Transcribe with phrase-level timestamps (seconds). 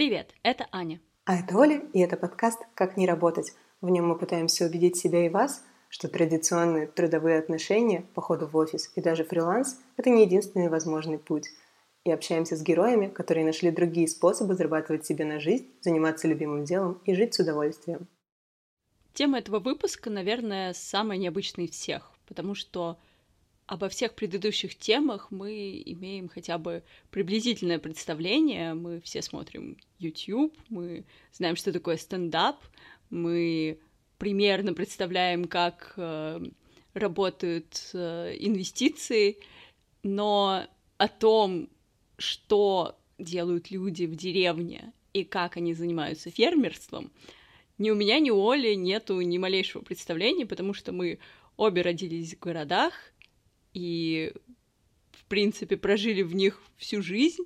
[0.00, 0.98] Привет, это Аня.
[1.26, 3.52] А это Оля, и это подкаст «Как не работать».
[3.82, 8.90] В нем мы пытаемся убедить себя и вас, что традиционные трудовые отношения, походу в офис
[8.96, 11.48] и даже фриланс– это не единственный возможный путь.
[12.04, 17.02] И общаемся с героями, которые нашли другие способы зарабатывать себе на жизнь, заниматься любимым делом
[17.04, 18.08] и жить с удовольствием.
[19.12, 22.96] Тема этого выпуска, наверное, самая необычная из всех, потому что
[23.70, 28.74] обо всех предыдущих темах мы имеем хотя бы приблизительное представление.
[28.74, 32.56] Мы все смотрим YouTube, мы знаем, что такое стендап,
[33.10, 33.78] мы
[34.18, 36.40] примерно представляем, как э,
[36.94, 39.38] работают э, инвестиции,
[40.02, 40.66] но
[40.98, 41.68] о том,
[42.18, 47.12] что делают люди в деревне и как они занимаются фермерством,
[47.78, 51.20] ни у меня, ни у Оли нету ни малейшего представления, потому что мы
[51.56, 52.94] обе родились в городах,
[53.74, 54.32] и,
[55.12, 57.44] в принципе, прожили в них всю жизнь,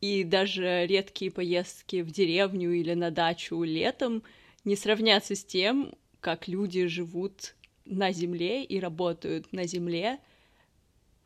[0.00, 4.22] и даже редкие поездки в деревню или на дачу летом
[4.64, 10.18] не сравнятся с тем, как люди живут на земле и работают на земле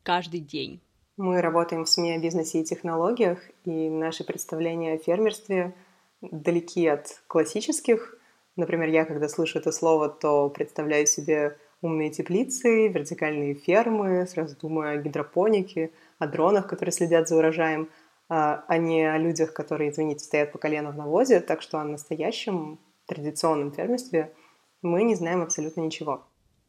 [0.03, 0.81] каждый день.
[1.17, 5.75] Мы работаем в СМИ о бизнесе и технологиях, и наши представления о фермерстве
[6.23, 8.19] далеки от классических.
[8.57, 14.99] Например, я, когда слышу это слово, то представляю себе умные теплицы, вертикальные фермы, сразу думаю
[14.99, 17.91] о гидропонике, о дронах, которые следят за урожаем,
[18.29, 21.41] а, а не о людях, которые, извините, стоят по колено в навозе.
[21.41, 24.33] Так что о настоящем традиционном фермерстве
[24.81, 26.25] мы не знаем абсолютно ничего.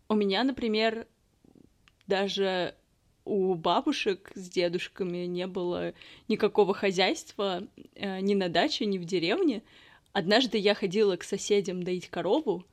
[0.09, 1.07] У меня, например,
[2.07, 2.75] даже
[3.25, 5.93] у бабушек с дедушками не было
[6.27, 7.63] никакого хозяйства
[7.95, 9.61] э, ни на даче, ни в деревне.
[10.11, 12.65] Однажды я ходила к соседям доить корову,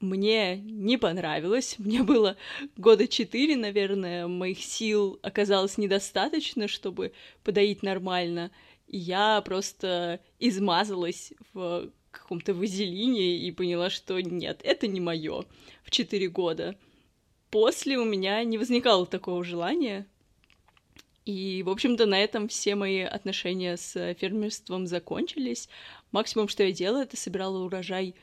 [0.00, 1.76] мне не понравилось.
[1.78, 2.36] Мне было
[2.76, 7.12] года четыре, наверное, моих сил оказалось недостаточно, чтобы
[7.44, 8.50] подоить нормально.
[8.86, 15.44] И я просто измазалась в каком-то вазелине и поняла, что нет, это не мое
[15.84, 16.76] в четыре года.
[17.50, 20.06] После у меня не возникало такого желания.
[21.26, 25.68] И, в общем-то, на этом все мои отношения с фермерством закончились.
[26.10, 28.14] Максимум, что я делала, это собирала урожай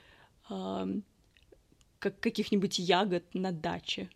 [2.00, 4.10] как каких-нибудь ягод на даче.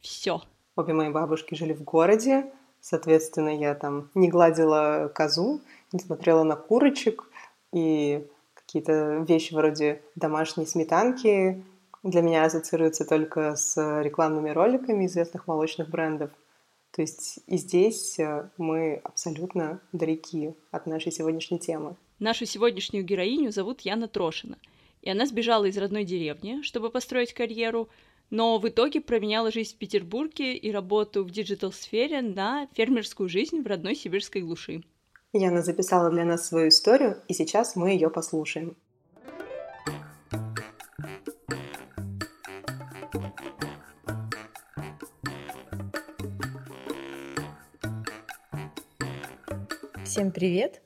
[0.00, 0.42] Все.
[0.76, 5.60] Обе мои бабушки жили в городе, соответственно, я там не гладила козу,
[5.92, 7.24] не смотрела на курочек,
[7.72, 11.64] и какие-то вещи вроде домашней сметанки
[12.02, 16.30] для меня ассоциируются только с рекламными роликами известных молочных брендов.
[16.92, 21.96] То есть и здесь э, мы абсолютно далеки от нашей сегодняшней темы.
[22.18, 24.56] Нашу сегодняшнюю героиню зовут Яна Трошина—
[25.06, 27.88] и она сбежала из родной деревни, чтобы построить карьеру,
[28.30, 33.66] но в итоге променяла жизнь в Петербурге и работу в digital-сфере на фермерскую жизнь в
[33.68, 34.82] родной сибирской глуши.
[35.32, 38.76] Яна записала для нас свою историю, и сейчас мы ее послушаем.
[50.04, 50.82] Всем привет!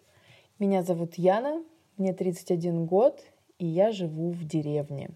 [0.58, 1.64] Меня зовут Яна,
[1.96, 3.22] мне 31 год,
[3.60, 5.10] и я живу в деревне.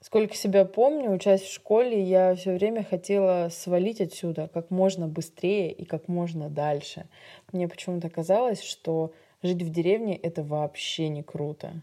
[0.00, 5.70] Сколько себя помню, учась в школе, я все время хотела свалить отсюда как можно быстрее
[5.70, 7.06] и как можно дальше.
[7.52, 11.82] Мне почему-то казалось, что жить в деревне— это вообще не круто.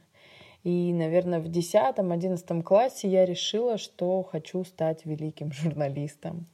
[0.64, 6.48] И, наверное, в 10-11 классе я решила, что хочу стать великим журналистом.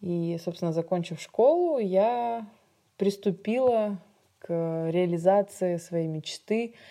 [0.00, 2.46] И, собственно, закончив школу, я
[2.96, 3.98] приступила
[4.38, 4.48] к
[4.90, 6.74] реализации своей мечты—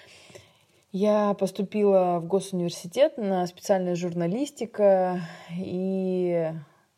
[0.91, 5.21] я поступила в госуниверситет на специальная журналистика
[5.57, 6.51] и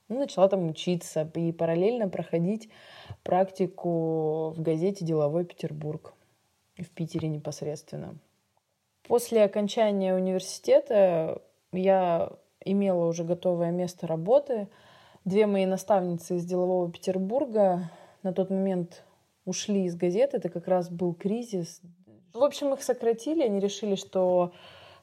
[0.09, 2.69] ну, начала там учиться и параллельно проходить
[3.23, 6.13] практику в газете «Деловой Петербург»
[6.77, 8.15] в Питере непосредственно.
[9.07, 12.31] После окончания университета я
[12.66, 14.69] имела уже готовое место работы.
[15.25, 17.91] Две мои наставницы из «Делового Петербурга»
[18.23, 19.03] на тот момент
[19.46, 20.37] ушли из газеты.
[20.37, 21.81] Это как раз был кризис
[22.34, 24.52] в общем, их сократили, они решили, что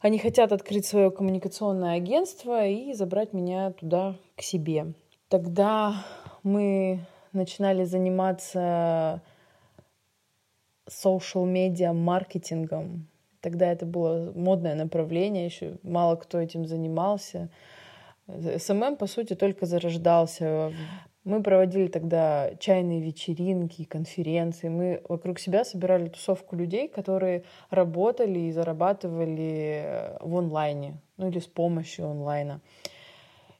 [0.01, 4.95] они хотят открыть свое коммуникационное агентство и забрать меня туда к себе.
[5.29, 6.05] Тогда
[6.43, 9.23] мы начинали заниматься
[10.89, 13.07] social медиа маркетингом.
[13.41, 17.49] Тогда это было модное направление, еще мало кто этим занимался.
[18.27, 20.73] SMM, по сути, только зарождался.
[21.31, 24.69] Мы проводили тогда чайные вечеринки, конференции.
[24.69, 31.39] Мы вокруг себя собирали тусовку людей, которые работали и зарабатывали э, в онлайне, ну или
[31.39, 32.61] с помощью онлайна.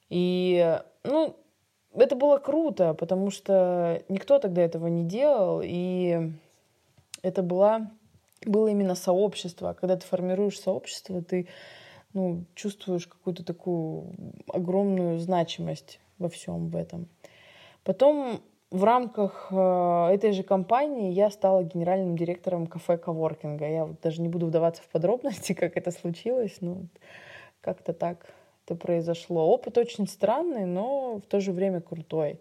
[0.09, 1.37] И, ну,
[1.95, 6.33] это было круто, потому что никто тогда этого не делал, и
[7.23, 7.89] это была
[8.45, 9.77] было именно сообщество.
[9.81, 11.47] Когда ты формируешь сообщество, ты
[12.15, 14.13] ну, чувствуешь какую-то такую
[14.53, 17.07] огромную значимость во всем в этом.
[17.85, 18.41] Потом
[18.71, 23.69] в рамках э, этой же компании я стала генеральным директором кафе коворкинга.
[23.69, 26.83] Я вот даже не буду вдаваться в подробности, как это случилось, но
[27.61, 28.33] как-то так
[28.65, 29.47] это произошло.
[29.49, 32.39] Опыт очень странный, но в то же время крутой.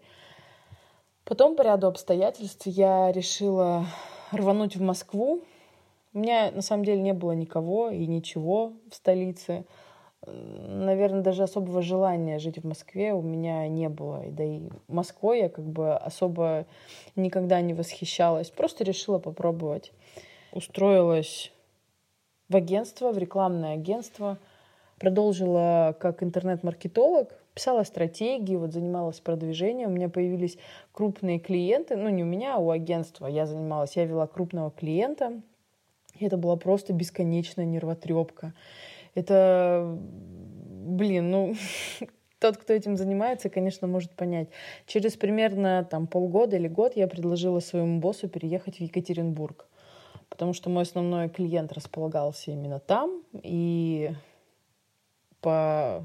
[1.24, 3.86] Потом по ряду обстоятельств я решила
[4.32, 5.42] рвануть в Москву.
[6.12, 9.64] У меня на самом деле не было никого и ничего в столице.
[10.26, 14.24] Наверное, даже особого желания жить в Москве у меня не было.
[14.28, 16.66] Да и Москвой я как бы особо
[17.16, 18.50] никогда не восхищалась.
[18.50, 19.92] Просто решила попробовать.
[20.52, 21.52] Устроилась
[22.48, 24.38] в агентство, в рекламное агентство.
[24.98, 29.90] Продолжила как интернет-маркетолог писала стратегии, вот занималась продвижением.
[29.90, 30.56] У меня появились
[30.92, 33.96] крупные клиенты, ну не у меня, а у агентства я занималась.
[33.96, 35.40] Я вела крупного клиента,
[36.18, 38.54] и это была просто бесконечная нервотрепка.
[39.14, 41.54] Это, блин, ну,
[42.38, 44.48] тот, кто этим занимается, конечно, может понять.
[44.86, 49.66] Через примерно там полгода или год я предложила своему боссу переехать в Екатеринбург,
[50.28, 54.10] потому что мой основной клиент располагался именно там, и
[55.40, 56.04] по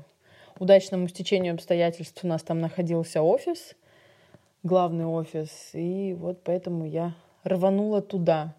[0.59, 3.75] удачному стечению обстоятельств у нас там находился офис,
[4.63, 7.13] главный офис, и вот поэтому я
[7.43, 8.55] рванула туда.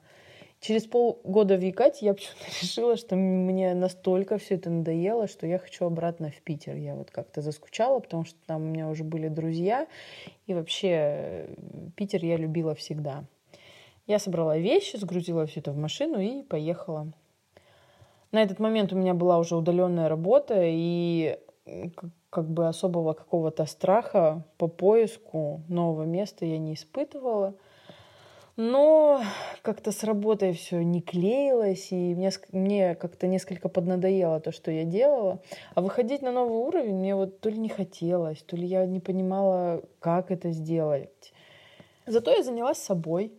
[0.67, 5.61] Через полгода в Якате я почему-то решила, что мне настолько все это надоело, что я
[5.61, 6.75] хочу обратно в Питер.
[6.75, 9.87] Я вот как-то заскучала, потому что там у меня уже были друзья,
[10.49, 11.55] и вообще э,
[11.95, 13.23] Питер я любила всегда.
[14.09, 17.13] Я собрала вещи, сгрузила все это в машину и поехала.
[18.33, 21.39] На этот момент у меня была уже удаленная работа, и
[22.29, 27.55] как бы особого какого-то страха по поиску нового места я не испытывала.
[28.56, 29.23] Но
[29.61, 34.85] как-то с работой все не клеилось, и мне, мне как-то несколько поднадоело то, что я
[34.85, 35.43] делала.
[35.75, 39.00] А выходить на новый уровень мне вот то ли не хотелось, то ли я не
[39.00, 41.35] понимала, как это сделать.
[42.06, 43.32] Зато я занялась собой.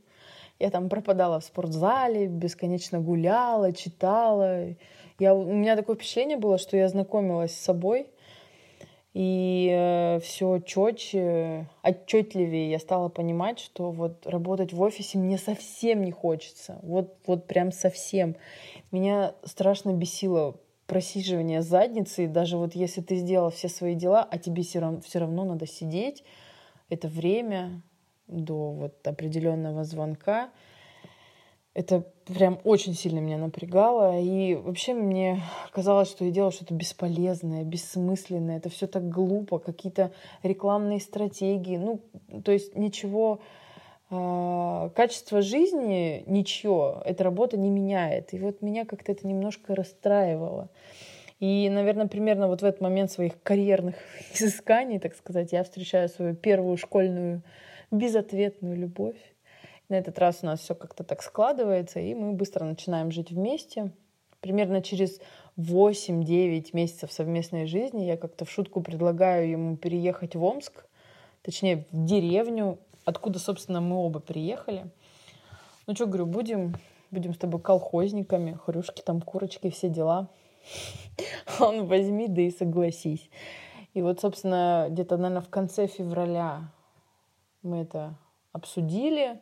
[0.59, 4.75] Я там пропадала в спортзале, бесконечно гуляла, читала.
[5.19, 8.07] Я, у меня такое впечатление было, что я знакомилась с собой,
[9.19, 16.03] и э, все четче, отчетливее я стала понимать, что вот работать в офисе мне совсем
[16.03, 16.77] не хочется.
[16.83, 18.35] Вот, вот прям совсем.
[18.91, 22.25] Меня страшно бесило просиживание задницы.
[22.25, 25.45] И даже вот если ты сделал все свои дела, а тебе все равно, все равно
[25.45, 26.23] надо сидеть,
[26.89, 27.81] это время
[28.27, 30.51] до вот определенного звонка—
[31.77, 34.19] это прям очень сильно меня напрягало.
[34.19, 38.57] И вообще мне казалось, что я делаю что-то бесполезное, бессмысленное.
[38.57, 41.77] Это все так глупо, какие-то рекламные стратегии.
[41.77, 42.01] Ну,
[42.43, 43.41] то есть ничего
[44.09, 48.33] э, качество жизни ничего эта работа не меняет.
[48.33, 50.69] И вот меня как-то это немножко расстраивало.
[51.39, 53.97] И, наверное, примерно вот в этот момент своих карьерных
[54.33, 57.43] изысканий, так сказать, я встречаю свою первую школьную
[57.91, 59.36] безответную любовь.
[59.89, 63.91] На этот раз у нас все как-то так складывается, и мы быстро начинаем жить вместе.
[64.41, 65.19] Примерно через
[65.57, 70.85] 8-9 месяцев совместной жизни я как-то в шутку предлагаю ему переехать в Омск,
[71.41, 74.85] точнее, в деревню, откуда, собственно, мы оба приехали.
[75.87, 76.75] Ну что, говорю, будем,
[77.09, 80.27] будем с тобой колхозниками, хрюшки там, курочки, все дела.
[81.59, 83.29] Он возьми, да и согласись.
[83.93, 86.71] И вот, собственно, где-то, наверное, в конце февраля
[87.63, 88.15] мы это
[88.51, 89.39] обсудили.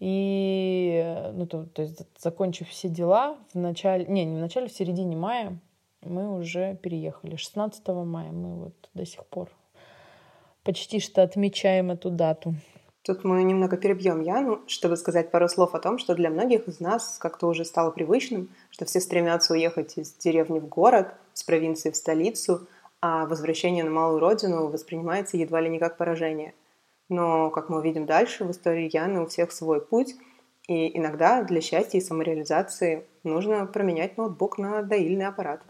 [0.00, 4.72] И, ну, то, то есть, закончив все дела, в начале, не, не в начале, в
[4.72, 5.58] середине мая
[6.02, 7.36] мы уже переехали.
[7.36, 9.50] 16 мая мы вот до сих пор
[10.62, 12.54] почти что отмечаем эту дату.
[13.02, 16.80] Тут мы немного перебьем Яну, чтобы сказать пару слов о том, что для многих из
[16.80, 21.90] нас как-то уже стало привычным, что все стремятся уехать из деревни в город, с провинции
[21.90, 22.66] в столицу,
[23.02, 26.54] а возвращение на малую родину воспринимается едва ли не как поражение–
[27.08, 30.14] но, как мы увидим дальше, в истории Яны у всех свой путь,
[30.66, 35.62] и иногда для счастья и самореализации нужно променять ноутбук на доильный аппарат.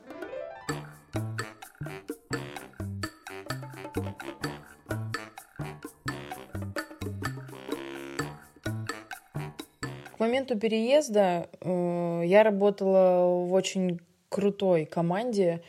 [10.16, 15.62] К моменту переезда э, я работала в очень крутой команде.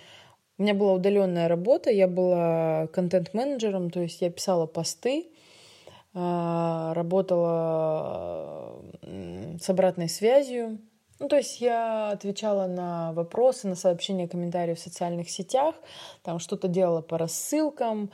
[0.58, 5.32] У меня была удаленная работа, я была контент-менеджером, то есть я писала посты,
[6.16, 8.82] работала
[9.60, 10.80] с обратной связью.
[11.20, 15.76] Ну, то есть я отвечала на вопросы, на сообщения, комментарии в социальных сетях,
[16.24, 18.12] там что-то делала по рассылкам,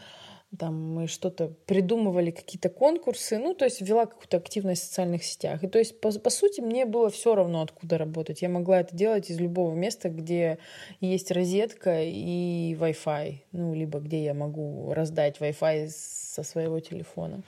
[0.58, 5.64] там мы что-то придумывали, какие-то конкурсы, ну, то есть вела какую-то активность в социальных сетях.
[5.64, 8.42] И то есть, по, по сути, мне было все равно, откуда работать.
[8.42, 10.58] Я могла это делать из любого места, где
[11.00, 17.44] есть розетка и Wi-Fi, ну, либо где я могу раздать Wi-Fi со своего телефона.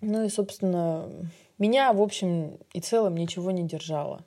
[0.00, 1.08] Ну и, собственно,
[1.58, 4.24] меня, в общем и целом, ничего не держало.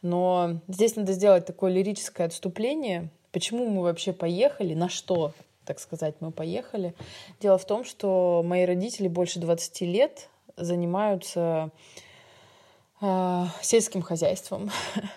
[0.00, 3.10] Но здесь надо сделать такое лирическое отступление.
[3.30, 5.32] Почему мы вообще поехали, на что
[5.64, 6.94] так сказать, мы поехали.
[7.40, 11.70] Дело в том, что мои родители больше 20 лет занимаются
[13.00, 14.70] э, сельским хозяйством,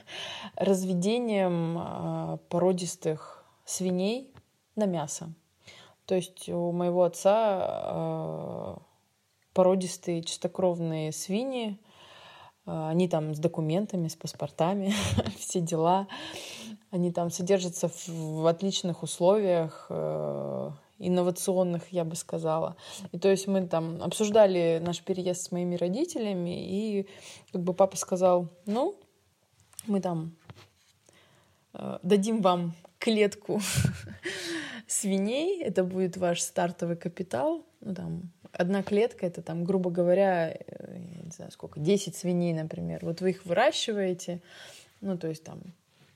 [0.56, 4.34] разведением э, породистых свиней
[4.76, 5.34] на мясо.
[6.06, 8.76] То есть у моего отца э,
[9.56, 11.80] породистые чистокровные свиньи,
[12.66, 14.94] они там с документами, с паспортами,
[15.40, 16.08] все дела.
[16.92, 22.76] Они там содержатся в отличных условиях, э, инновационных, я бы сказала.
[23.12, 27.08] И то есть мы там обсуждали наш переезд с моими родителями, и
[27.52, 28.96] как бы папа сказал, ну,
[29.88, 30.36] мы там
[31.74, 33.62] э, дадим вам клетку
[34.88, 40.98] свиней, это будет ваш стартовый капитал, ну там одна клетка, это там, грубо говоря, э,
[41.18, 44.42] я не знаю сколько, 10 свиней, например, вот вы их выращиваете,
[45.02, 45.62] ну то есть там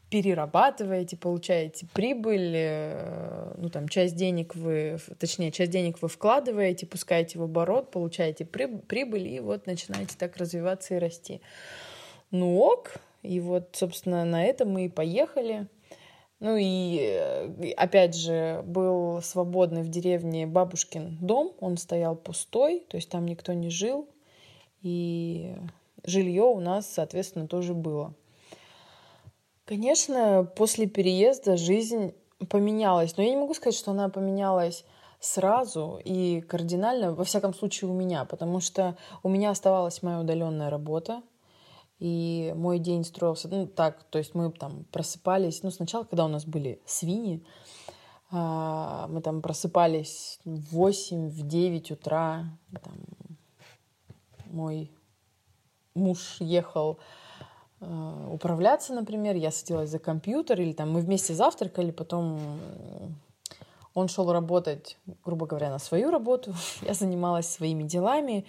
[0.10, 7.38] перерабатываете, получаете прибыль, э, ну там часть денег вы, точнее часть денег вы вкладываете, пускаете
[7.38, 11.40] в оборот, получаете прибыль и вот начинаете так развиваться и расти.
[12.32, 15.68] Ну ок, и вот, собственно, на этом мы и поехали.
[16.40, 22.96] Ну и э, опять же был свободный в деревне бабушкин дом, он стоял пустой, то
[22.96, 24.08] есть там никто не жил,
[24.82, 25.58] и
[26.06, 28.14] жилье у нас, соответственно, тоже было.
[29.66, 32.14] Конечно, после переезда жизнь
[32.50, 34.86] поменялась, но я не могу сказать, что она поменялась
[35.20, 40.70] сразу и кардинально, во всяком случае у меня, потому что у меня оставалась моя удаленная
[40.70, 41.22] работа,
[42.00, 46.30] и мой день строился, ну так, то есть мы там просыпались, ну сначала, когда у
[46.30, 47.46] нас были свиньи,
[48.32, 52.46] а, мы там просыпались в 8, в 9 утра,
[52.84, 52.94] там,
[54.52, 54.92] мой
[55.94, 57.00] муж ехал
[57.82, 62.40] Э, управляться, например, я садилась за компьютер, или там мы вместе завтракали, потом
[63.94, 68.46] он шел работать, грубо говоря, на свою работу, я занималась своими делами,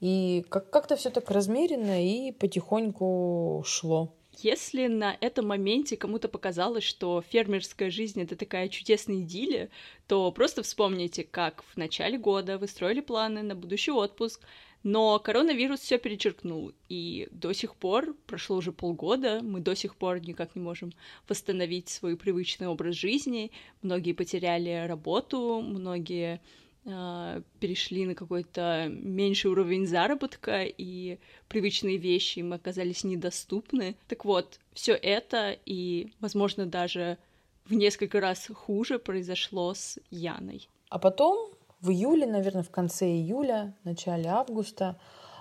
[0.00, 4.12] и как- как-то все так размеренно и потихоньку шло.
[4.38, 9.70] Если на этом моменте кому-то показалось, что фермерская жизнь это такая чудесная идиллия,
[10.08, 14.40] то просто вспомните, как в начале года вы строили планы на будущий отпуск,
[14.84, 20.20] но коронавирус все перечеркнул, и до сих пор, прошло уже полгода, мы до сих пор
[20.20, 20.92] никак не можем
[21.26, 23.50] восстановить свой привычный образ жизни.
[23.80, 26.42] Многие потеряли работу, многие
[26.84, 33.96] э, перешли на какой-то меньший уровень заработка, и привычные вещи им оказались недоступны.
[34.06, 37.16] Так вот, все это и, возможно, даже
[37.64, 40.68] в несколько раз хуже произошло с Яной.
[40.90, 44.96] А потом в июле, наверное, в конце июля, начале августа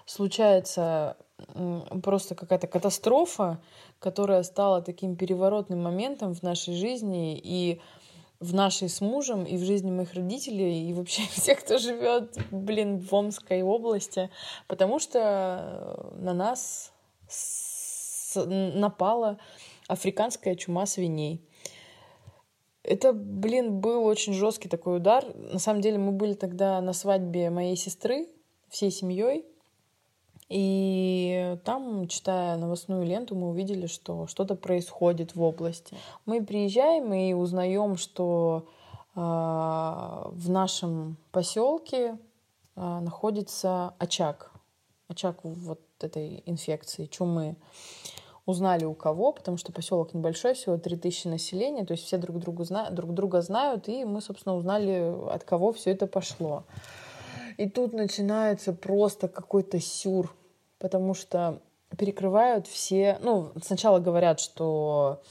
[0.06, 1.16] случается
[2.04, 3.62] просто какая-то катастрофа,
[4.00, 7.80] которая стала таким переворотным моментом в нашей жизни и
[8.42, 13.00] в нашей с мужем, и в жизни моих родителей, и вообще всех, кто живет, блин,
[13.00, 14.30] в Омской области,
[14.68, 16.92] потому что на нас
[18.36, 19.38] напала
[19.88, 21.48] африканская чума свиней.
[22.84, 25.25] Это, блин, был очень жесткий такой удар.
[25.36, 28.28] На самом деле мы были тогда на свадьбе моей сестры
[28.70, 29.46] всей семьей.
[30.50, 35.96] И там, читая новостную ленту, мы увидели, что что-то происходит в области.
[36.25, 38.68] Мы приезжаем и узнаем, что
[39.16, 42.18] э, в нашем поселке
[42.75, 44.52] э, находится очаг.
[45.08, 47.56] Очаг вот этой инфекции, чумы
[48.46, 52.64] узнали у кого, потому что поселок небольшой, всего 3000 населения, то есть все друг, другу
[52.66, 52.90] зна...
[52.90, 56.66] друг друга знают, и мы, собственно, узнали, от кого все это пошло.
[57.58, 60.36] И тут начинается просто какой-то сюр,
[60.80, 61.62] потому что
[61.98, 63.18] перекрывают все...
[63.22, 65.22] Ну, сначала говорят, что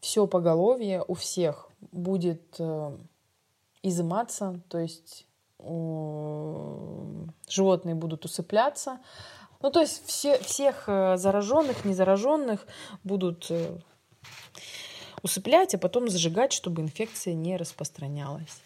[0.00, 2.96] все поголовье у всех будет э,
[3.82, 5.26] изыматься, то есть
[5.58, 9.00] э, животные будут усыпляться,
[9.62, 12.66] ну, то есть все, всех э, зараженных, незараженных
[13.04, 13.78] будут э,
[15.22, 18.62] усыплять, а потом зажигать, чтобы инфекция не распространялась.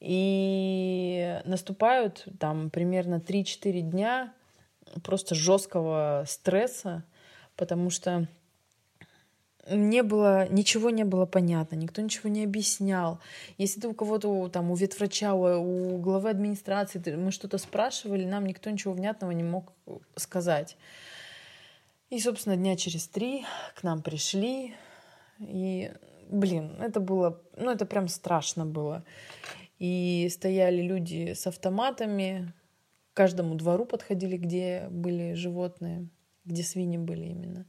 [0.00, 4.34] И наступают там примерно 3-4 дня
[5.02, 7.04] просто жесткого стресса,
[7.56, 8.28] потому что
[9.70, 13.20] не было, ничего не было понятно, никто ничего не объяснял.
[13.58, 18.70] Если ты у кого-то, там, у ветврача, у главы администрации, мы что-то спрашивали, нам никто
[18.70, 19.72] ничего внятного не мог
[20.16, 20.76] сказать.
[22.10, 23.44] И, собственно, дня через три
[23.74, 24.74] к нам пришли,
[25.38, 25.92] и,
[26.28, 29.04] блин, это было, ну, это прям страшно было.
[29.78, 32.52] И стояли люди с автоматами,
[33.12, 36.08] к каждому двору подходили, где были животные,
[36.44, 37.66] где свиньи были именно.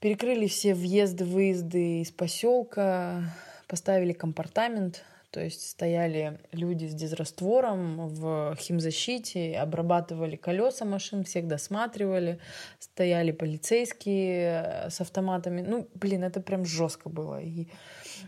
[0.00, 3.22] Перекрыли все въезды, выезды из поселка,
[3.68, 12.40] поставили компартамент, то есть стояли люди с дезраствором в химзащите, обрабатывали колеса машин, всех досматривали,
[12.78, 15.60] стояли полицейские с автоматами.
[15.60, 17.40] Ну, блин, это прям жестко было.
[17.40, 17.68] И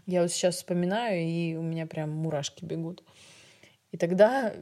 [0.07, 3.03] я вот сейчас вспоминаю, и у меня прям мурашки бегут.
[3.91, 4.53] И тогда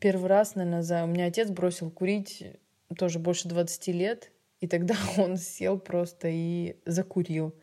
[0.00, 1.04] первый раз, наверное, за...
[1.04, 2.44] у меня отец бросил курить
[2.98, 7.54] тоже больше 20 лет, и тогда он сел просто и закурил.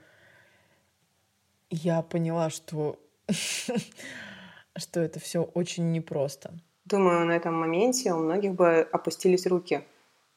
[1.69, 3.00] Я поняла, что,
[4.75, 6.53] что это все очень непросто.
[6.85, 9.83] Думаю, на этом моменте у многих бы опустились руки.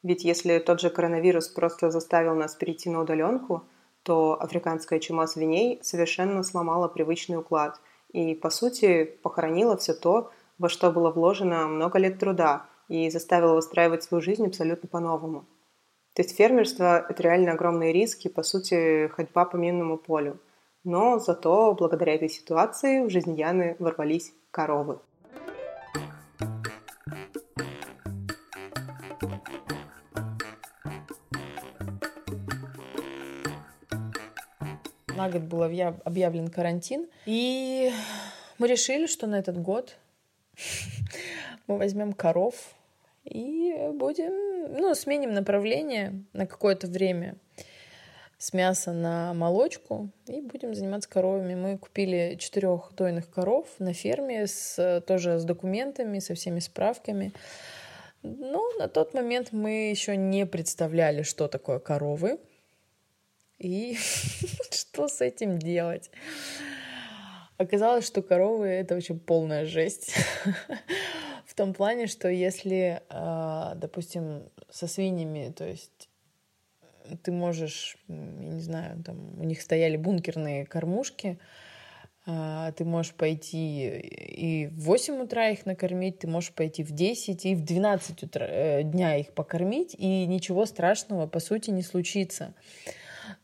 [0.01, 3.63] Ведь если тот же коронавирус просто заставил нас перейти на удаленку,
[4.03, 7.81] то африканская чума свиней совершенно сломала привычный уклад
[8.13, 13.55] и, по сути, похоронила все то, во что было вложено много лет труда и заставила
[13.55, 15.45] выстраивать свою жизнь абсолютно по-новому.
[16.17, 20.39] То есть фермерство– это реально огромные риски, по сути, ходьба по минному полю.
[20.83, 24.97] Но зато благодаря этой ситуации в жизнь Яны ворвались коровы.
[35.15, 37.91] На год был объявлен карантин, и
[38.57, 39.95] мы решили, что на этот год
[41.67, 42.55] мы возьмем коров
[43.29, 47.35] и будем, ну, сменим направление на какое-то время
[48.37, 51.55] с мяса на молочку и будем заниматься коровами.
[51.55, 57.33] Мы купили четырех дойных коров на ферме с, тоже с документами, со всеми справками.
[58.21, 62.39] Но на тот момент мы еще не представляли, что такое коровы
[63.57, 63.95] и
[64.71, 66.11] что с этим делать.
[67.57, 70.13] Оказалось, что коровы— это вообще полная жесть.
[71.57, 76.07] Том плане, что если, а, допустим, со свиньями, то есть
[77.23, 81.39] ты можешь, я не знаю, там у них стояли бункерные кормушки,
[82.27, 87.47] а, ты можешь пойти и в 8 утра их накормить, ты можешь пойти в 10
[87.47, 92.53] и в 12 утра, э, дня их покормить, и ничего страшного, по сути, не случится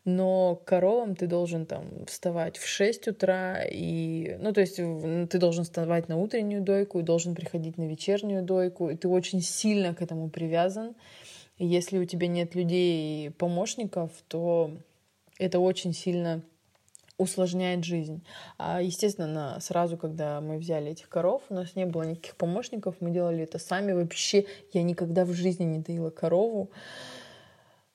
[0.05, 5.63] но коровам ты должен там вставать в 6 утра, и, ну, то есть ты должен
[5.63, 10.01] вставать на утреннюю дойку и должен приходить на вечернюю дойку, и ты очень сильно к
[10.01, 10.95] этому привязан.
[11.57, 14.71] И если у тебя нет людей, помощников, то
[15.37, 16.41] это очень сильно
[17.17, 18.23] усложняет жизнь.
[18.57, 23.11] А, естественно, сразу, когда мы взяли этих коров, у нас не было никаких помощников, мы
[23.11, 23.93] делали это сами.
[23.93, 26.71] Вообще, я никогда в жизни не доила корову.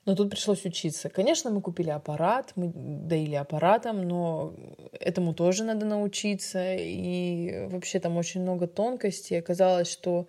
[0.09, 1.11] Но тут пришлось учиться.
[1.11, 4.55] Конечно, мы купили аппарат, мы доили аппаратом, но
[4.99, 6.77] этому тоже надо научиться.
[6.77, 9.39] И вообще там очень много тонкостей.
[9.39, 10.27] Оказалось, что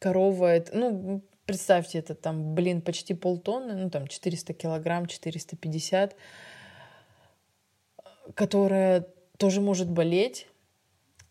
[0.00, 0.76] корова это...
[0.76, 6.16] Ну, представьте, это там, блин, почти полтонны, ну там 400 килограмм, 450,
[8.34, 9.06] которая
[9.38, 10.48] тоже может болеть,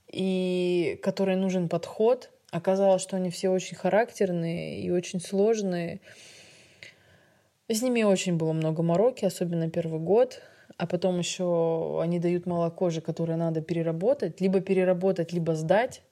[0.10, 2.32] и которой нужен подход.
[2.52, 6.00] Оказалось, что они все очень характерные и очень сложные.
[7.68, 10.42] С ними очень было много мороки, особенно первый год.
[10.78, 14.42] А потом еще они дают молоко же, которое надо переработать.
[14.42, 16.04] Либо переработать, либо сдать.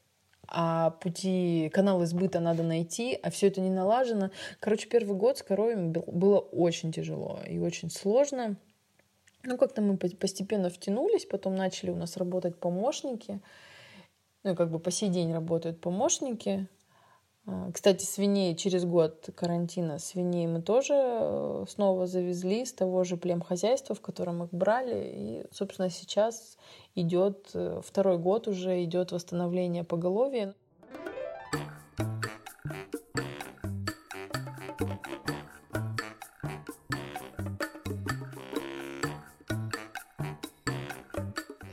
[0.47, 4.29] А пути, каналы сбыта надо найти, а все это не налажено.
[4.59, 8.57] Короче, первый год с коровами было очень тяжело и очень сложно.
[9.43, 13.41] Ну, как-то мы постепенно втянулись, потом начали у нас работать помощники.
[14.43, 16.67] Ну, как бы по сей день работают помощники.
[17.45, 23.17] А, кстати, свиней через год карантина свиней мы тоже э, снова завезли с того же
[23.17, 25.11] племхозяйства, в котором их брали.
[25.13, 26.57] И, собственно, сейчас
[26.95, 30.53] идет э, второй год уже идет восстановление поголовья.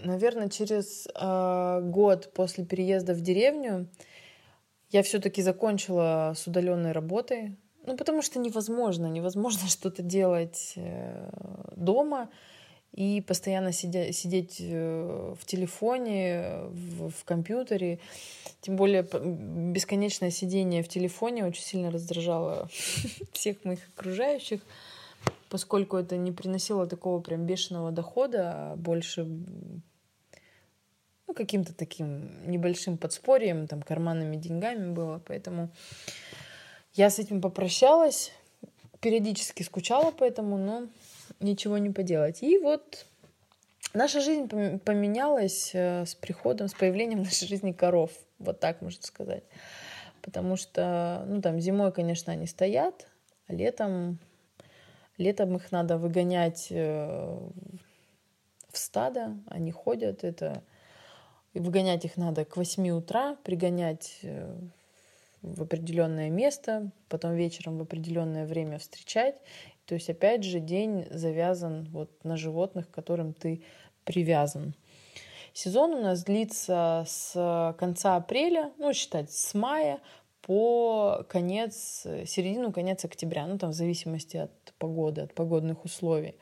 [0.02, 3.88] Наверное, через э, год после переезда в деревню
[4.90, 7.56] я все-таки закончила с удаленной работой.
[7.86, 11.30] Ну, потому что невозможно, невозможно что-то делать э,
[11.76, 12.28] дома
[12.92, 18.00] и постоянно сидя, сидеть э, в телефоне, в, в компьютере.
[18.60, 22.68] Тем более бесконечное сидение в телефоне очень сильно раздражало
[23.32, 24.60] всех моих окружающих.
[25.48, 29.26] поскольку это не приносило такого прям бешеного дохода, а больше
[31.30, 35.70] ну, каким-то таким небольшим подспорьем, там, карманными деньгами было, поэтому
[36.94, 38.32] я с этим попрощалась,
[39.00, 40.88] периодически скучала по этому, но
[41.38, 42.42] ничего не поделать.
[42.42, 43.06] И вот
[43.94, 44.48] наша жизнь
[44.80, 49.44] поменялась э, с приходом, с появлением в нашей жизни коров, вот так можно сказать.
[50.22, 53.06] Потому что, ну, там, зимой, конечно, они стоят,
[53.46, 54.18] а летом,
[55.16, 57.38] летом их надо выгонять э,
[58.68, 60.64] в стадо, они ходят, это
[61.54, 64.54] выгонять их надо к 8 утра, пригонять э,
[65.42, 69.36] в определенное место, потом вечером в определенное время встречать.
[69.86, 73.62] То есть, опять же, день завязан вот на животных, к которым ты
[74.04, 74.74] привязан.
[75.52, 79.98] Сезон у нас длится с конца апреля, ну, считать, с мая
[80.42, 86.36] по конец, середину, конец октября, ну, там, в зависимости от погоды, от погодных условий.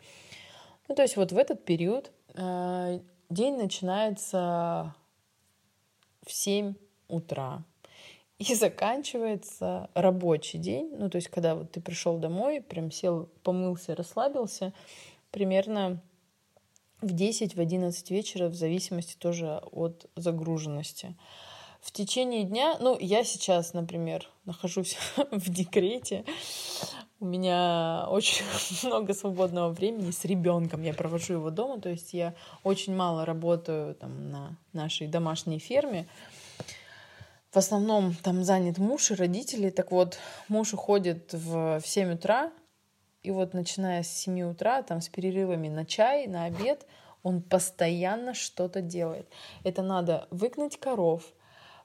[0.88, 4.94] Ну, то есть вот в этот период э, день начинается
[6.28, 6.74] в 7
[7.08, 7.64] утра
[8.38, 10.94] и заканчивается рабочий день.
[10.96, 14.72] Ну, то есть, когда вот ты пришел домой, прям сел, помылся, расслабился,
[15.30, 16.02] примерно
[17.00, 21.16] в 10, в 11 вечера, в зависимости тоже от загруженности.
[21.80, 24.98] В течение дня, ну, я сейчас, например, нахожусь
[25.30, 26.24] в декрете,
[27.20, 28.44] у меня очень
[28.86, 30.82] много свободного времени с ребенком.
[30.82, 36.06] Я провожу его дома, то есть я очень мало работаю там на нашей домашней ферме.
[37.50, 39.70] В основном там занят муж и родители.
[39.70, 42.52] Так вот, муж уходит в, в 7 утра,
[43.22, 46.86] и вот начиная с 7 утра, там с перерывами на чай, на обед,
[47.22, 49.28] он постоянно что-то делает.
[49.64, 51.24] Это надо выгнать коров,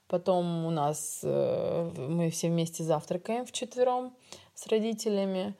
[0.07, 4.13] потом у нас э, мы все вместе завтракаем вчетвером,
[4.53, 5.55] с родителями.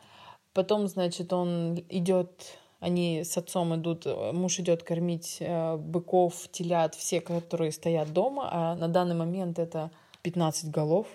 [0.53, 7.21] Потом, значит, он идет, они с отцом идут, муж идет кормить э, быков, телят, все,
[7.21, 9.89] которые стоят дома, а на данный момент это
[10.21, 11.07] 15 голов,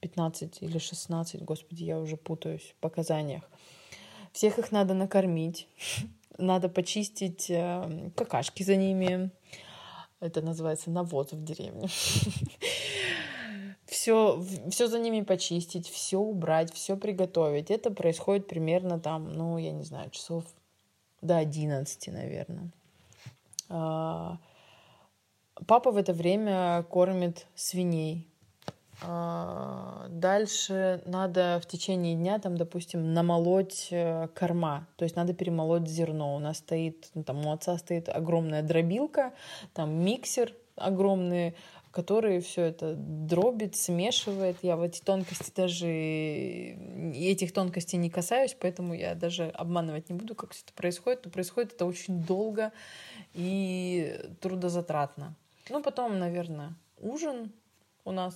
[0.00, 3.48] 15 или 16, господи, я уже путаюсь в показаниях.
[4.32, 5.68] Всех их надо накормить,
[6.38, 9.30] надо почистить э, какашки за ними.
[10.20, 11.88] Это называется навоз в деревне.
[14.02, 17.70] все, все за ними почистить, все убрать, все приготовить.
[17.70, 20.44] Это происходит примерно там, ну, я не знаю, часов
[21.20, 22.72] до 11, наверное.
[23.68, 24.38] А,
[25.68, 28.26] папа в это время кормит свиней.
[29.04, 35.86] А, дальше надо в течение дня, там, допустим, намолоть э, корма, то есть надо перемолоть
[35.86, 36.34] зерно.
[36.34, 39.32] У нас стоит, ну, там у отца стоит огромная дробилка,
[39.74, 41.54] там миксер огромный,
[41.92, 44.56] который все это дробит, смешивает.
[44.62, 50.34] Я в эти тонкости даже этих тонкостей не касаюсь, поэтому я даже обманывать не буду,
[50.34, 51.24] как все это происходит.
[51.24, 52.72] Но происходит это очень долго
[53.34, 55.36] и трудозатратно.
[55.68, 57.52] Ну, потом, наверное, ужин
[58.04, 58.34] у нас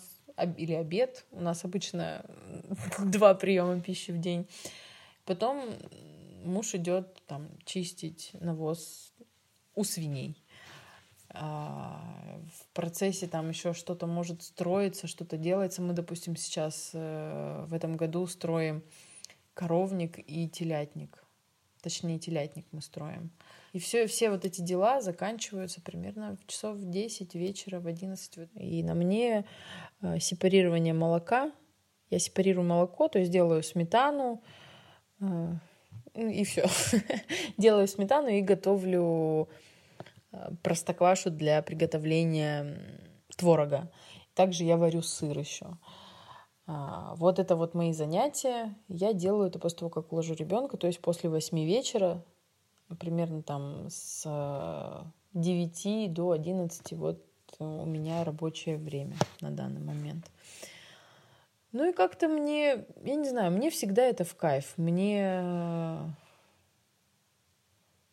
[0.59, 1.25] или обед.
[1.33, 2.25] У нас обычно
[2.99, 4.47] два приема пищи в день.
[5.25, 5.65] Потом
[6.45, 9.15] муж идет там чистить навоз
[9.75, 10.43] у свиней.
[11.39, 15.83] А, в процессе там еще что-то может строиться, что-то делается.
[15.83, 18.83] Мы, допустим, сейчас э, в этом году строим
[19.55, 21.25] коровник и телятник.
[21.83, 23.31] Точнее, телятник мы строим.
[23.73, 28.49] И все, все вот эти дела заканчиваются примерно в часов в 10 вечера, в 11.
[28.55, 29.45] И на мне
[30.01, 31.53] э, сепарирование молока.
[32.09, 34.43] Я сепарирую молоко, то есть делаю сметану,
[35.21, 35.53] э,
[36.15, 36.67] и все.
[37.59, 39.49] делаю сметану и готовлю
[40.63, 42.79] простоквашу для приготовления
[43.37, 43.91] творога.
[44.35, 45.79] Также я варю сыр еще.
[46.67, 48.75] А, вот это вот мои занятия.
[48.89, 52.23] Я делаю это после того, как уложу ребенка, то есть после 8 вечера,
[52.99, 54.27] примерно там с
[55.35, 57.25] 9 до 11 вот
[57.59, 60.31] у меня рабочее время на данный момент.
[61.73, 64.75] Ну и как-то мне, я не знаю, мне всегда это в кайф.
[64.77, 65.43] Мне,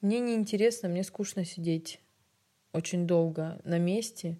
[0.01, 2.02] мне неинтересно, мне скучно сидеть
[2.73, 4.35] очень долго на месте,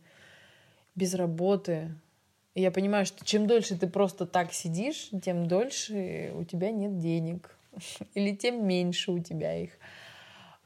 [0.96, 1.96] без работы.
[2.56, 7.00] И я понимаю, что чем дольше ты просто так сидишь, тем дольше у тебя нет
[7.00, 7.56] денег.
[8.14, 9.72] Или тем меньше у тебя их.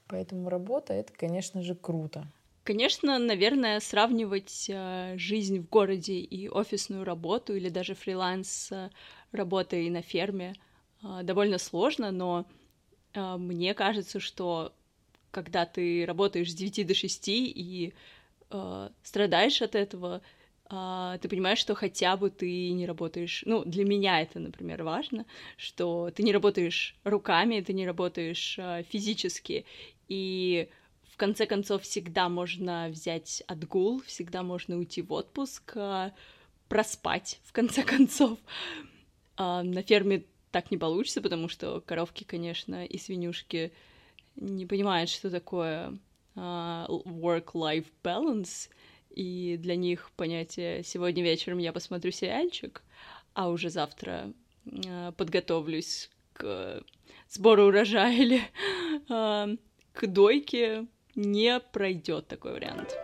[0.08, 2.26] Поэтому работа— это, конечно же, круто.
[2.64, 8.90] Конечно, наверное, сравнивать э, жизнь в городе и офисную работу или даже фриланс э,
[9.32, 10.54] работой на ферме
[11.02, 12.46] э, довольно сложно, но
[13.16, 14.74] мне кажется, что
[15.32, 17.94] когда ты работаешь с 9 до 6 и
[18.50, 20.22] э, страдаешь от этого,
[20.70, 25.26] а, ты понимаешь, что хотя бы ты не работаешь, ну, для меня это, например, важно,
[25.56, 29.66] что ты не работаешь руками, ты не работаешь а, физически,
[30.10, 30.68] и
[31.10, 36.12] в конце концов всегда можно взять отгул, всегда можно уйти в отпуск, а,
[36.68, 38.38] проспать, в конце концов.
[39.38, 43.72] На ферме так не получится, потому что коровки, конечно, и свинюшки
[44.38, 45.98] не понимают, что такое
[46.36, 48.70] work-life balance,
[49.10, 52.84] и для них понятие «сегодня вечером я посмотрю сериальчик»,
[53.34, 54.34] а уже завтра
[54.66, 56.84] э, подготовлюсь к
[57.28, 58.42] сбору урожая или
[59.10, 59.58] э,
[59.94, 62.96] к дойке, не пройдет такой вариант.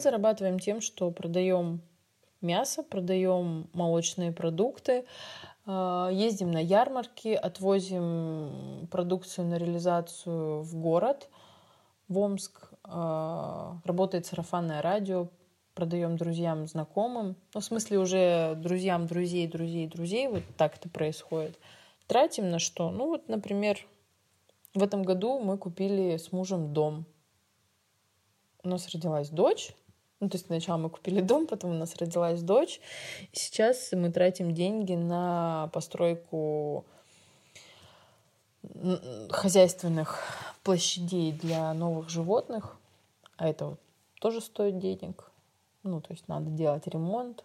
[0.00, 1.82] Зарабатываем тем, что продаем
[2.40, 5.04] мясо, продаем молочные продукты,
[5.66, 11.28] а, ездим на ярмарки, отвозим продукцию на реализацию в город,
[12.08, 15.28] в Омск, а, работает сарафанное радио,
[15.74, 17.36] продаем друзьям, знакомым.
[17.54, 20.28] Ну, в смысле, уже друзьям, друзей, друзей, друзей.
[20.28, 21.58] Вот так это происходит.
[22.06, 22.90] Тратим на что?
[22.90, 23.78] Ну, вот, например,
[24.74, 27.06] в этом году мы купили с мужем дом.
[28.62, 29.72] У нас родилась дочь,
[30.20, 32.80] ну, то есть сначала мы купили дом, потом у нас родилась дочь.
[33.32, 36.84] Сейчас мы тратим деньги на постройку
[39.30, 40.22] хозяйственных
[40.62, 42.76] площадей для новых животных.
[43.36, 43.80] А это вот
[44.20, 45.30] тоже стоит денег.
[45.82, 47.44] Ну, то есть надо делать ремонт.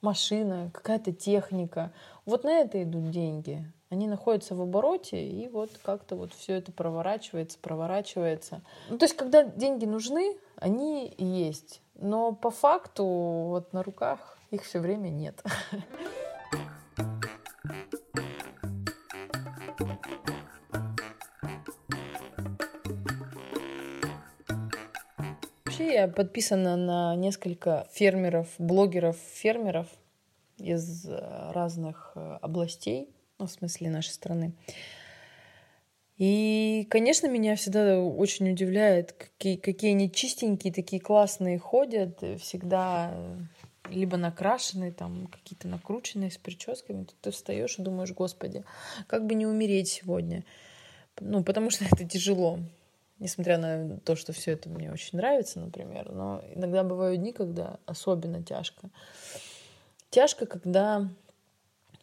[0.00, 1.92] Машина, какая-то техника.
[2.24, 3.64] Вот на это идут деньги.
[3.90, 8.60] Они находятся в обороте, и вот как-то вот все это проворачивается, проворачивается.
[8.90, 11.80] Ну, то есть, когда деньги нужны, они есть.
[11.94, 15.42] Но по факту вот на руках их все время нет.
[25.64, 29.86] Вообще я подписана на несколько фермеров, блогеров, фермеров
[30.58, 34.52] из э, разных э, областей, ну, в смысле нашей страны.
[36.16, 43.14] И, конечно, меня всегда очень удивляет, какие, какие они чистенькие, такие классные ходят, всегда
[43.88, 47.04] либо накрашенные, там какие-то накрученные с прическами.
[47.04, 48.64] Тут ты встаешь и думаешь, господи,
[49.06, 50.44] как бы не умереть сегодня.
[51.20, 52.58] Ну, потому что это тяжело.
[53.20, 57.78] Несмотря на то, что все это мне очень нравится, например, но иногда бывают дни, когда
[57.84, 58.90] особенно тяжко.
[60.10, 61.08] Тяжко, когда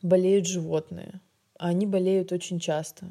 [0.02, 1.22] болеют животные.
[1.58, 3.08] Они болеют очень часто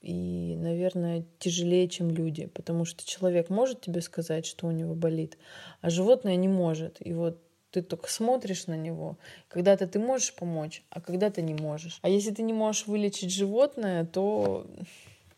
[0.00, 5.36] и, наверное, тяжелее, чем люди, потому что человек может тебе сказать, что у него болит,
[5.82, 6.96] а животное не может.
[7.00, 7.38] И вот
[7.70, 9.18] ты только смотришь на него.
[9.48, 11.98] Когда-то ты можешь помочь, а когда-то не можешь.
[12.02, 14.66] А если ты не можешь вылечить животное, то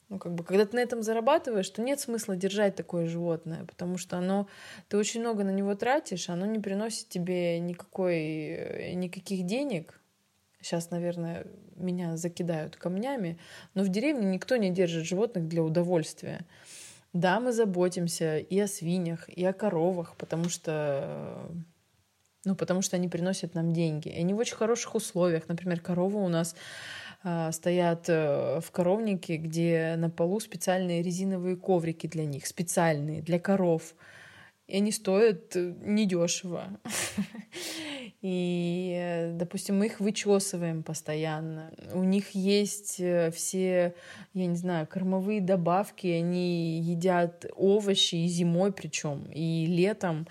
[0.08, 3.96] ну, как бы, когда ты на этом зарабатываешь, то нет смысла держать такое животное, потому
[3.96, 4.46] что оно,
[4.88, 10.01] ты очень много на него тратишь, оно не приносит тебе никакой, никаких денег,
[10.62, 11.46] Сейчас, наверное,
[11.76, 13.38] меня закидают камнями,
[13.74, 16.46] но в деревне никто не держит животных для удовольствия.
[17.12, 21.50] Да, мы заботимся и о свиньях, и о коровах, потому что
[22.44, 24.08] ну, потому что они приносят нам деньги.
[24.08, 25.48] И они в очень хороших условиях.
[25.48, 26.56] Например, коровы у нас
[27.22, 33.38] э, стоят э, в коровнике, где на полу специальные резиновые коврики для них, специальные, для
[33.38, 33.94] коров.
[34.66, 36.80] И они стоят э, недешево.
[38.22, 41.72] И, э, допустим, мы их вычесываем постоянно.
[41.92, 43.94] У них есть э, все,
[44.32, 46.06] я не знаю, кормовые добавки.
[46.06, 50.28] Они едят овощи и зимой причем, и летом.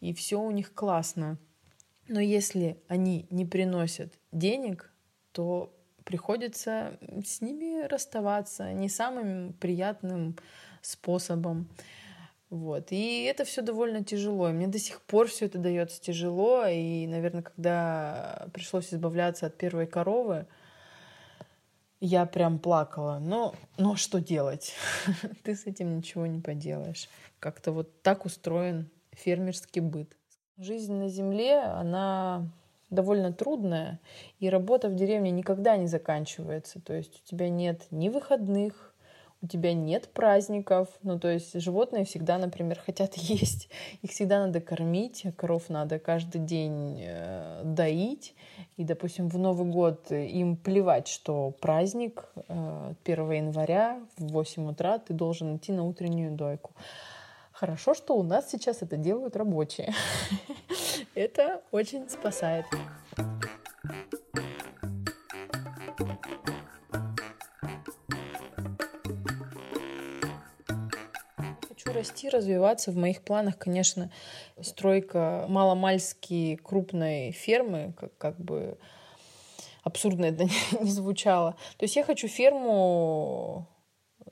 [0.00, 1.38] И все у них классно.
[2.08, 4.90] Но если они не приносят денег,
[5.32, 10.36] то приходится с ними расставаться не самым приятным
[10.80, 11.68] способом.
[12.50, 12.92] Вот.
[12.92, 14.48] И это все довольно тяжело.
[14.48, 16.64] И мне до сих пор все это дается тяжело.
[16.66, 20.46] И, наверное, когда пришлось избавляться от первой коровы,
[22.00, 23.18] я прям плакала.
[23.18, 24.74] Но, но что делать?
[25.42, 27.08] Ты с этим ничего не поделаешь.
[27.40, 30.16] Как-то вот так устроен фермерский быт.
[30.56, 32.48] Жизнь на земле, она
[32.90, 34.00] довольно трудная,
[34.38, 36.80] и работа в деревне никогда не заканчивается.
[36.80, 38.94] То есть у тебя нет ни выходных,
[39.46, 43.68] у тебя нет праздников, ну, то есть животные всегда, например, хотят есть,
[44.02, 48.34] их всегда надо кормить, коров надо каждый день э, доить,
[48.76, 54.98] и, допустим, в Новый год им плевать, что праздник э, 1 января в 8 утра
[54.98, 56.72] ты должен идти на утреннюю дойку.
[57.52, 59.94] Хорошо, что у нас сейчас это делают рабочие.
[61.14, 62.66] Это очень спасает.
[72.06, 72.90] Расти, развиваться.
[72.90, 74.10] В моих планах, конечно,
[74.60, 78.78] стройка маломальски крупной фермы, как, как бы
[79.82, 80.44] абсурдно это
[80.80, 81.52] не звучало.
[81.76, 83.68] То есть я хочу ферму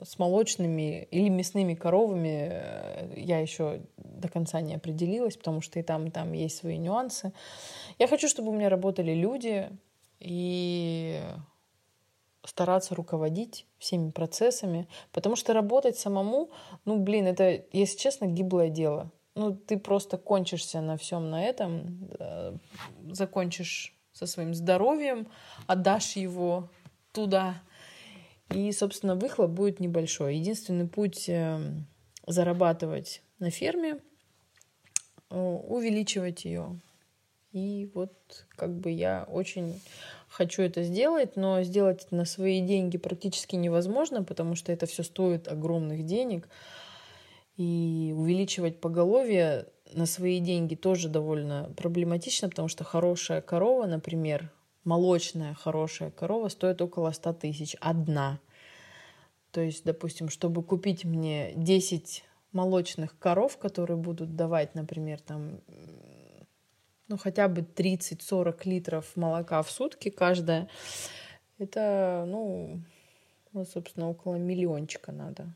[0.01, 6.07] с молочными или мясными коровами я еще до конца не определилась, потому что и там,
[6.07, 7.31] и там есть свои нюансы.
[7.97, 9.69] Я хочу, чтобы у меня работали люди
[10.19, 11.21] и
[12.45, 16.51] стараться руководить всеми процессами, потому что работать самому,
[16.85, 19.11] ну, блин, это, если честно, гиблое дело.
[19.35, 22.55] Ну, ты просто кончишься на всем на этом, э,
[23.11, 25.27] закончишь со своим здоровьем,
[25.67, 26.69] отдашь его
[27.11, 27.55] туда,
[28.49, 30.37] и, собственно, выхлоп будет небольшой.
[30.37, 31.87] Единственный путь эм,
[32.27, 33.99] зарабатывать на ферме
[35.29, 36.79] э, увеличивать ее.
[37.51, 38.13] И вот
[38.49, 39.81] как бы я очень
[40.35, 45.03] хочу это сделать, но сделать это на свои деньги практически невозможно, потому что это все
[45.03, 46.49] стоит огромных денег.
[47.55, 54.51] И увеличивать поголовье на свои деньги тоже довольно проблематично, потому что хорошая корова, например,
[54.83, 57.77] молочная хорошая корова стоит около 100 тысяч.
[57.79, 58.39] Одна.
[59.51, 65.61] То есть, допустим, чтобы купить мне 10 молочных коров, которые будут давать, например, там,
[67.07, 70.69] ну, хотя бы 30-40 литров молока в сутки каждая,
[71.57, 72.81] это, ну,
[73.53, 75.47] ну, собственно, около миллиончика надо.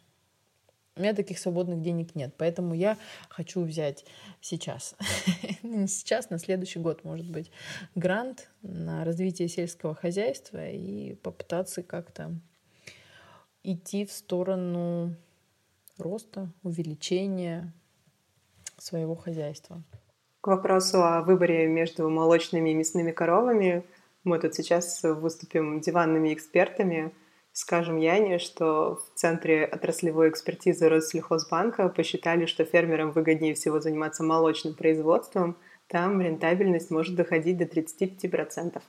[0.95, 2.97] У меня таких свободных денег нет, поэтому я
[3.29, 4.05] хочу взять
[4.41, 4.95] сейчас,
[5.63, 7.51] не сейчас, на следующий год, может быть,
[7.95, 12.37] грант на развитие сельского хозяйства и попытаться как-то
[13.63, 15.15] идти в сторону
[15.97, 17.73] роста, увеличения
[18.77, 19.83] своего хозяйства.
[20.41, 23.83] К вопросу о выборе между молочными и мясными коровами
[24.23, 27.13] мы тут сейчас выступим диванными экспертами–
[27.51, 34.75] Скажем Яне, что в Центре отраслевой экспертизы Россельхозбанка посчитали, что фермерам выгоднее всего заниматься молочным
[34.75, 35.57] производством.
[35.87, 38.81] Там рентабельность может доходить до 35%.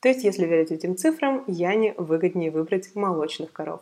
[0.00, 3.80] То есть, если верить этим цифрам, Яне выгоднее выбрать молочных коров.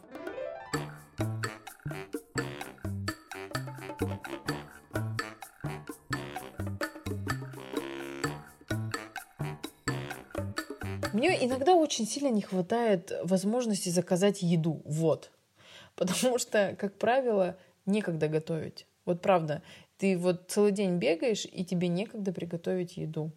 [11.45, 14.83] Иногда очень сильно не хватает возможности заказать еду.
[14.85, 15.31] Вот.
[15.97, 18.87] Потому что, как правило, некогда готовить.
[19.05, 19.63] Вот правда,
[19.99, 23.33] ты вот целый день бегаешь, и тебе некогда приготовить еду.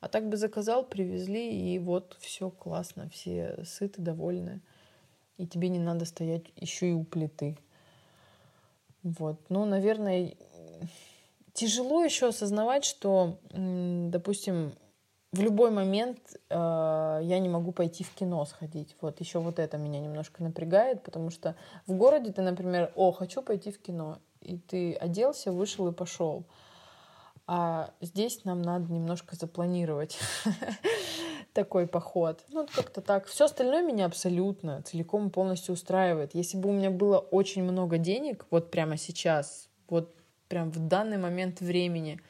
[0.00, 4.60] А так бы заказал, привезли, и вот все классно, все сыты, довольны.
[5.38, 7.56] И тебе не надо стоять еще и у плиты.
[9.02, 9.40] Вот.
[9.48, 10.34] Ну, наверное,
[11.54, 14.74] тяжело еще осознавать, что, допустим,
[15.34, 16.18] в любой момент
[16.48, 18.94] э, я не могу пойти в кино сходить.
[19.00, 21.56] Вот еще вот это меня немножко напрягает, потому что
[21.88, 26.44] в городе ты, например, о, хочу пойти в кино, и ты оделся, вышел и пошел.
[27.48, 30.18] А здесь нам надо немножко запланировать
[31.52, 32.44] такой поход.
[32.50, 33.26] Ну, как-то так.
[33.26, 36.34] Все остальное меня абсолютно целиком и полностью устраивает.
[36.34, 40.14] Если бы у меня было очень много денег, вот прямо сейчас, вот
[40.46, 42.20] прям в данный момент времени,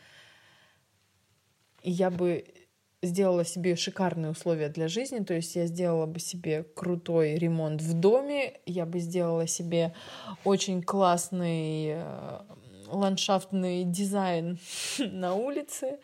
[1.82, 2.46] я бы
[3.04, 7.94] сделала себе шикарные условия для жизни, то есть я сделала бы себе крутой ремонт в
[7.94, 9.94] доме, я бы сделала себе
[10.44, 12.40] очень классный э,
[12.88, 14.58] ландшафтный дизайн
[14.98, 15.98] на улице,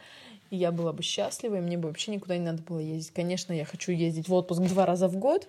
[0.51, 3.13] и я была бы счастлива, и мне бы вообще никуда не надо было ездить.
[3.13, 5.49] Конечно, я хочу ездить в отпуск два раза в год,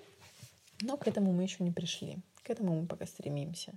[0.81, 2.17] но к этому мы еще не пришли.
[2.43, 3.73] К этому мы пока стремимся.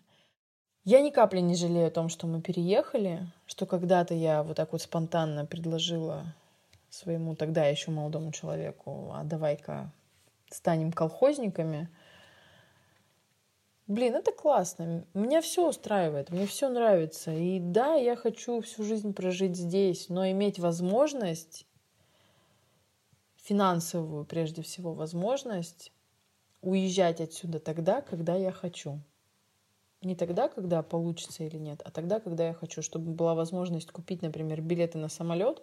[0.84, 4.72] Я ни капли не жалею о том, что мы переехали, что когда-то я вот так
[4.72, 6.34] вот спонтанно предложила
[6.94, 9.92] своему тогда еще молодому человеку, а давай-ка
[10.48, 11.88] станем колхозниками.
[13.86, 15.04] Блин, это классно.
[15.12, 17.32] Меня все устраивает, мне все нравится.
[17.32, 21.66] И да, я хочу всю жизнь прожить здесь, но иметь возможность,
[23.36, 25.92] финансовую прежде всего возможность,
[26.62, 29.00] уезжать отсюда тогда, когда я хочу.
[30.00, 34.22] Не тогда, когда получится или нет, а тогда, когда я хочу, чтобы была возможность купить,
[34.22, 35.62] например, билеты на самолет,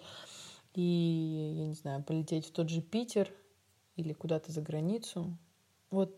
[0.74, 3.30] и, я не знаю, полететь в тот же Питер
[3.96, 5.38] или куда-то за границу.
[5.90, 6.16] Вот,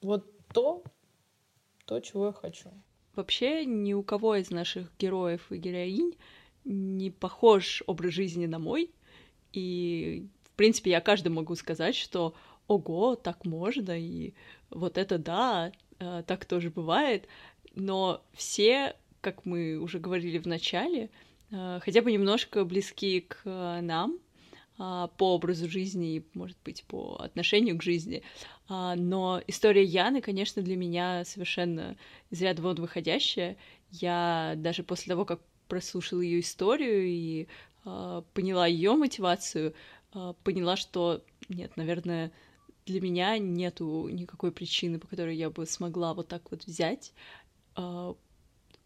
[0.00, 0.84] вот то,
[1.86, 2.70] то, чего я хочу.
[3.14, 6.16] Вообще ни у кого из наших героев и героинь
[6.64, 8.90] не похож образ жизни на мой.
[9.52, 12.34] И, в принципе, я каждому могу сказать, что
[12.68, 14.34] ого, так можно, и
[14.70, 17.26] вот это да, э, так тоже бывает.
[17.74, 21.10] Но все, как мы уже говорили в начале,
[21.52, 24.18] хотя бы немножко близки к нам,
[24.78, 28.22] а, по образу жизни и, может быть, по отношению к жизни.
[28.68, 31.96] А, но история Яны, конечно, для меня совершенно
[32.30, 33.56] из ряда вон выходящая.
[33.90, 37.48] Я даже после того, как прослушала ее историю и
[37.84, 39.74] а, поняла ее мотивацию,
[40.44, 42.32] поняла, что нет, наверное,
[42.84, 47.14] для меня нету никакой причины, по которой я бы смогла вот так вот взять,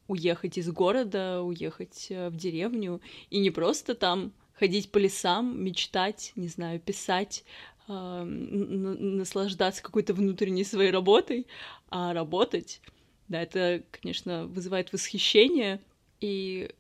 [0.09, 3.01] уехать из города, уехать э, в деревню
[3.31, 7.45] и не просто там ходить по лесам, мечтать, не знаю, писать,
[7.89, 11.47] э, наслаждаться какой-то внутренней своей работой,
[11.91, 12.81] а работать,
[13.29, 15.81] да, это, конечно, вызывает восхищение,
[16.21, 16.71] и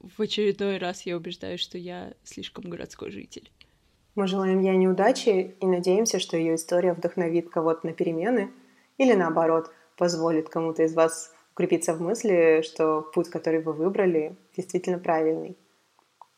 [0.00, 3.50] в очередной раз я убеждаюсь, что я слишком городской житель.
[4.14, 8.50] Мы желаем ей неудачи и надеемся, что ее история вдохновит кого-то на перемены
[8.96, 15.00] или наоборот позволит кому-то из вас укрепиться в мысли, что путь, который вы выбрали, действительно
[15.00, 15.56] правильный.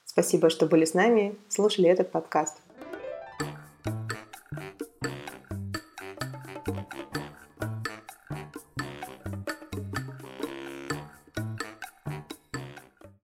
[0.06, 2.56] Спасибо, что были с нами, слушали этот подкаст.